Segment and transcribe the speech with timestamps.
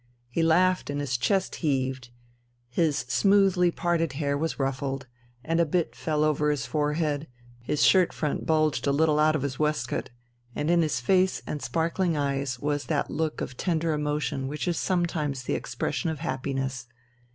[0.31, 2.09] He laughed and his chest heaved.
[2.69, 5.05] His smoothly parted hair was ruffled,
[5.43, 7.27] and a bit fell over his forehead,
[7.61, 10.09] his shirt front bulged a little out of his waistcoat,
[10.55, 14.77] and in his face and sparkling eyes was that look of tender emotion which is
[14.79, 16.87] sometimes the expression of happiness.